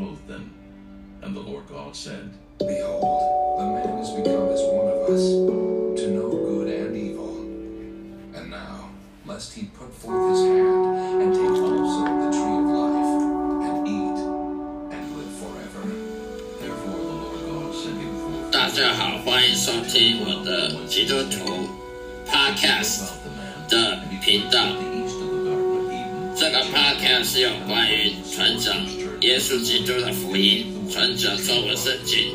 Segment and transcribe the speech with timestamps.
[0.00, 0.54] clothed them.
[1.22, 5.24] And the Lord God said, Behold, the man is become as one of us,
[6.00, 7.36] to know good and evil.
[8.34, 8.88] And now,
[9.26, 13.12] lest he put forth his hand and take also the tree of life,
[13.68, 14.18] and eat,
[14.96, 15.82] and live forever.
[16.60, 21.68] Therefore the Lord God sent him forth 大家好，欢迎收听我的基督徒
[22.26, 24.72] Podcast about the man 的频道。
[24.72, 26.34] the east of the Garden of Eden.
[26.34, 28.74] 这个 Podcast 是有关于传讲
[29.25, 32.27] 耶稣基督的福音，传讲中文圣经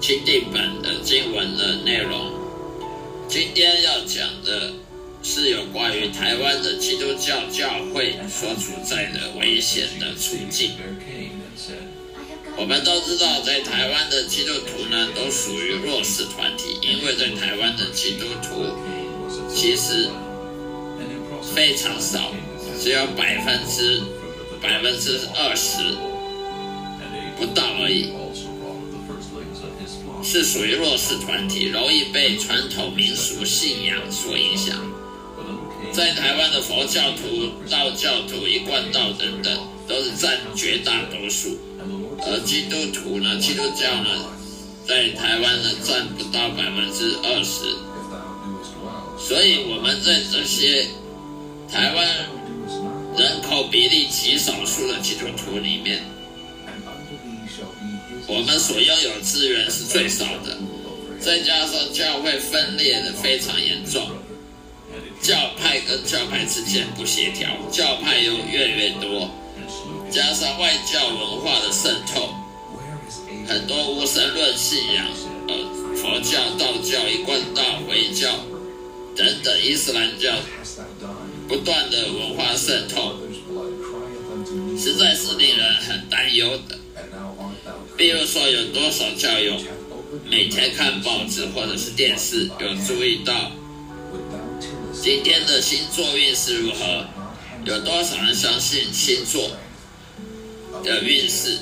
[0.00, 2.32] 钦定本的经文的内容。
[3.28, 4.72] 今天要讲的
[5.22, 10.72] 是有关于台湾的基督教教会所处在的危险的处境。
[12.56, 18.64] 我们都知道，在台湾的基督徒呢，都属于弱势团体，因为在台湾的基督徒
[19.54, 20.08] 其实
[21.54, 22.32] 非常少，
[22.82, 24.00] 只有百分之
[24.60, 25.78] 百分之二十
[27.36, 28.10] 不到而已，
[30.22, 34.76] 是属于弱势团体，容易被传统民俗信仰所影响。
[35.92, 39.52] 在台湾的佛教徒、道教徒、一贯道等等，
[39.86, 41.56] 都是占绝大多数。
[42.18, 44.10] 而基督徒呢，基督教呢，
[44.86, 47.76] 在台湾呢占不到百分之二十。
[49.18, 50.86] 所以我们在这些
[51.70, 52.06] 台湾
[53.16, 56.02] 人口比例极少数的基督徒里面，
[58.26, 60.58] 我们所拥有的资源是最少的，
[61.20, 64.08] 再加上教会分裂的非常严重，
[65.22, 69.30] 教派跟教派之间不协调，教派又越来越多，
[70.10, 72.34] 加上外教文化的渗透，
[73.46, 75.06] 很多无神论信仰，
[75.48, 75.54] 呃，
[75.96, 78.28] 佛教、道教、一贯道、回教
[79.14, 80.32] 等等伊斯兰教
[81.48, 83.14] 不断的文化渗透，
[84.76, 86.76] 实在是令人很担忧的。
[87.96, 89.54] 比如说有多少教友
[90.28, 93.52] 每天看报纸或者是电视有注意到。
[94.92, 97.06] 今天的星座运势如何？
[97.64, 99.50] 有多少人相信星座？
[100.82, 101.58] 的运势。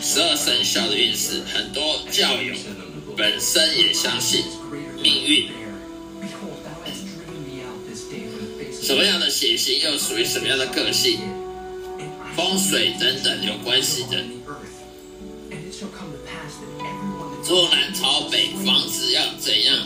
[0.00, 2.54] 十二生肖的运势很多教友
[3.16, 4.44] 本身也相信
[5.02, 5.48] 命运。
[8.80, 11.18] 什么样的血型又属于什么样的个性？
[12.36, 14.24] 风水等等有关系的。
[17.44, 19.76] 坐南朝北，房子要怎样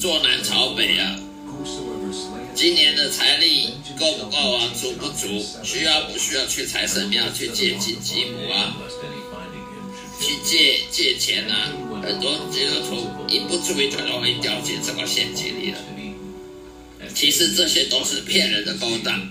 [0.00, 1.16] 坐南朝北啊！
[2.56, 4.68] 今年的财力够不够啊？
[4.74, 5.40] 足不足？
[5.62, 8.76] 需要不需要去财神庙去借金积木啊
[10.20, 11.70] 去借借钱啊？
[12.02, 15.78] 很多基督徒一不注意就容易掉进这个陷阱里了。
[17.14, 19.30] 其实这些都是骗人的勾当，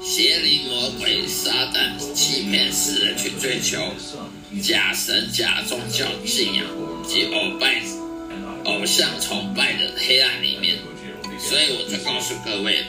[0.00, 3.78] 邪灵魔鬼撒旦欺骗世人去追求
[4.60, 6.66] 假神假宗教信仰
[7.06, 7.80] 及偶拜
[8.64, 10.78] 偶像崇拜的黑暗里面。
[11.38, 12.84] 所以我就告诉各位，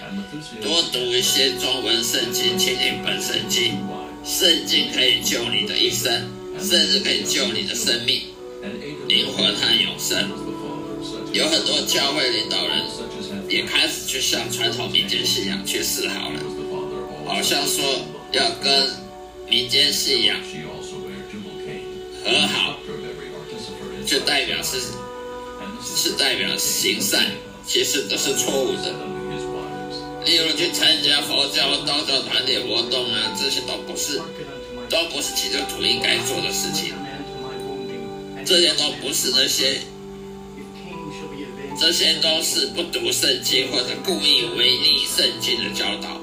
[0.61, 3.77] 多读一些中文圣经、亲近本圣经。
[4.23, 6.29] 圣经可以救你的一生，
[6.59, 8.21] 甚至可以救你的生命、
[9.07, 10.29] 灵魂和永生。
[11.33, 12.83] 有很多教会领导人
[13.49, 16.39] 也开始去向传统民间信仰去示好了，
[17.25, 17.83] 好像说
[18.31, 18.89] 要跟
[19.49, 20.37] 民间信仰
[22.23, 22.77] 很好，
[24.05, 24.79] 就代表是
[25.83, 27.25] 是代表行善，
[27.65, 28.93] 其实都是错误的。
[30.25, 34.21] 例如去参加佛教、道教团体活动啊，这些都不是，
[34.89, 36.93] 都不是基督徒应该做的事情。
[38.45, 39.79] 这些都不是那些，
[41.79, 46.21] 这些都是不读圣经或者故意违逆圣经的教导。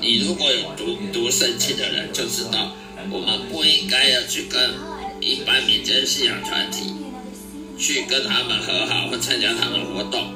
[0.00, 2.74] 你如果有读读圣经的人就知道，
[3.10, 4.70] 我们不应该要去跟
[5.20, 6.94] 一般民间信仰团体
[7.78, 10.32] 去跟他们和好或参加他们活动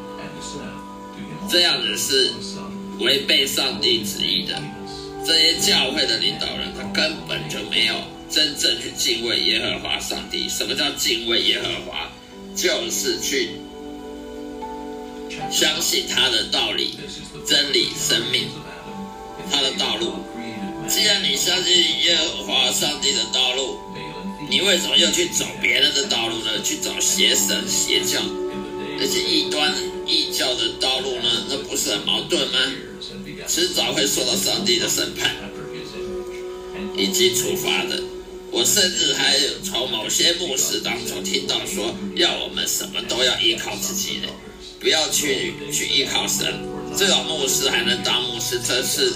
[1.50, 2.32] 这样子是
[3.00, 4.60] 违背上帝旨意的。
[5.26, 7.94] 这些教会的领导人，他根本就没有
[8.28, 10.48] 真正去敬畏耶和华上帝。
[10.48, 12.10] 什么叫敬畏耶和华？
[12.54, 13.50] 就是去
[15.50, 16.98] 相信他的道理、
[17.46, 18.48] 真理、生命。
[19.50, 20.14] 他的道路
[20.88, 23.80] 既然你相信耶和华上帝的道路，
[24.64, 26.62] 为什么又去走别人的道路呢？
[26.62, 28.18] 去走邪神邪教
[28.98, 29.74] 那些异端
[30.06, 31.28] 异教的道路呢？
[31.50, 32.58] 那不是很矛盾吗？
[33.46, 35.36] 迟早会受到上帝的审判
[36.96, 38.02] 以及处罚的。
[38.50, 44.28] 我甚至还有从某些牧师当中听到说，要我们什么都要依靠自己的，
[44.80, 46.46] 不要去去依靠神。
[46.96, 49.12] 这种牧师还能当牧师，真是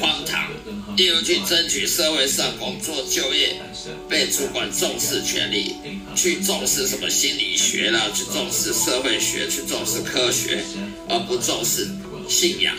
[0.00, 0.50] 荒唐，
[0.96, 3.60] 例如去争取社会上工作就业，
[4.08, 5.76] 被主管重视权利，
[6.14, 10.64] 去重视什么心理学啦，去重视社会学，去重视科学，
[11.08, 11.88] 而不重视
[12.28, 12.74] 信仰，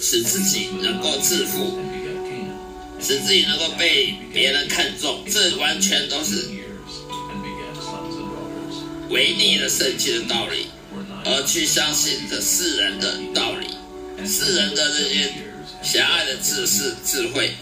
[0.00, 1.78] 使自己能够致富，
[3.00, 6.50] 使自己能够被别人看重，这完全都是
[9.08, 10.66] 违逆了圣经的道理，
[11.24, 13.67] 而去相信着世人的道理，
[14.26, 15.32] 世人的这些
[15.82, 17.52] 狭隘的知识智慧，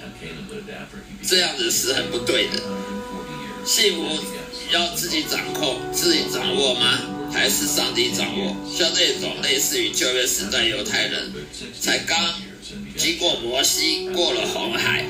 [1.27, 2.63] 这样子是很不对的。
[3.65, 4.25] 幸福
[4.71, 6.99] 要自己掌控、自己掌握吗？
[7.33, 8.57] 还是上帝掌握？
[8.73, 11.33] 像这种类似于旧约时代犹太人，
[11.81, 12.17] 才刚
[12.97, 15.05] 经过摩西过了红海，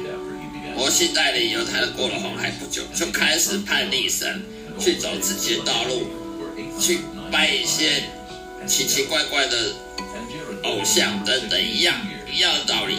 [0.74, 4.42] 摩西带领犹太人过了红海不久，就开始叛逆神，
[4.80, 6.08] 去走自己的道路，
[6.80, 6.98] 去
[7.30, 8.02] 拜一些
[8.66, 9.72] 奇奇怪怪的
[10.66, 11.94] 偶像等等一样
[12.32, 12.96] 一样的道理。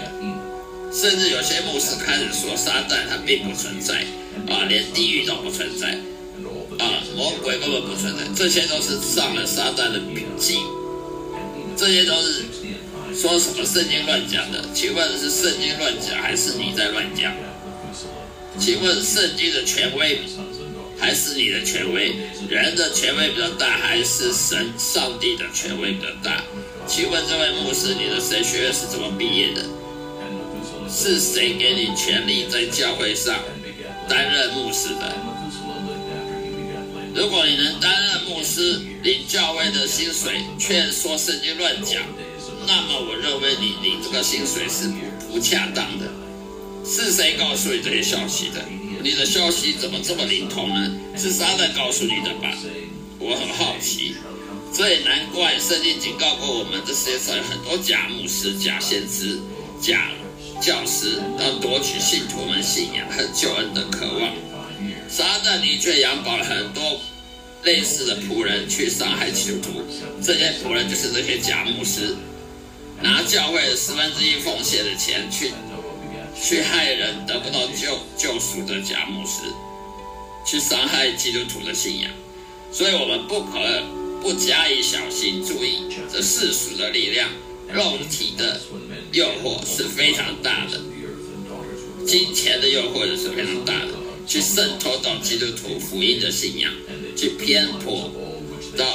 [0.90, 4.06] 甚至有些牧师开始说撒旦他并不存在
[4.48, 5.90] 啊，连地狱都不存在
[6.80, 10.60] 啊，魔鬼根本不存在，这些都是上了撒旦的笔记，
[11.76, 12.46] 这些都是
[13.14, 14.64] 说什么圣经乱讲的？
[14.74, 17.34] 请问是圣经乱讲，还是你在乱讲？
[18.58, 20.22] 请问圣经的权威
[20.98, 22.16] 还是你的权威？
[22.50, 26.44] 人的权威比较大，还是神上帝的权威比较大？
[26.88, 29.62] 请问这位牧师，你的神学院是怎么毕业的？
[30.90, 33.36] 是谁给你权利在教会上
[34.08, 35.14] 担任牧师的？
[37.14, 42.02] 如果你能担任牧师，领教会的薪水，却说圣经乱讲，
[42.66, 46.08] 那么我认为你领这个薪水是不不恰当的。
[46.86, 48.64] 是谁告诉你这些消息的？
[49.04, 50.92] 你的消息怎么这么灵通呢？
[51.18, 52.56] 是撒旦告诉你的吧？
[53.20, 54.16] 我很好奇。
[54.74, 59.40] 这也难怪，圣经警告过我们，这世界上有很多假牧师、假先知、
[59.82, 60.12] 假
[60.62, 64.34] 教师，要夺取信徒们信仰和救恩的渴望。
[65.10, 67.00] 撒旦的确养饱了很多
[67.64, 69.84] 类似的仆人去伤害基督徒，
[70.22, 72.16] 这些仆人就是这些假牧师，
[73.02, 75.52] 拿教会十分之一奉献的钱去
[76.40, 79.42] 去害人得不到救救赎的假牧师，
[80.46, 82.12] 去伤害基督徒的信仰。
[82.72, 83.58] 所以我们不可
[84.22, 87.30] 不加以小心，注意这世俗的力量、
[87.74, 88.62] 肉体的
[89.12, 90.82] 诱惑是非常大的，
[92.06, 93.94] 金钱的诱惑也是非常大的。
[94.28, 96.70] 去渗透到基督徒福音的信仰，
[97.16, 98.12] 去偏颇
[98.76, 98.86] 到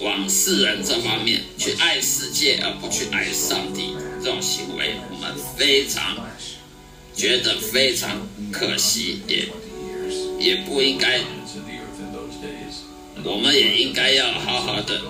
[0.00, 6.16] 往世人这方面去爱世界而不去爱上帝，这种行为我们非常
[7.14, 9.48] 觉得非常可惜，也
[10.40, 11.20] 也不应该，
[13.24, 15.00] 我们也应该要好好的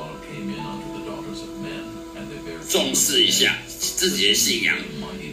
[2.68, 4.76] 重视一下自己的信仰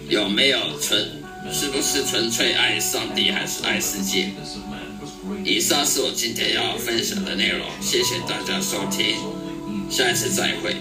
[0.08, 1.20] 有没有纯。
[1.52, 4.30] 是不是纯粹爱上帝，还是爱世界？
[5.44, 9.16] 以上是我今天要分享的内容，谢谢大家收听，
[9.90, 10.76] 下一次再会。